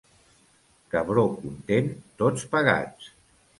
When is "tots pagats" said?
2.25-3.15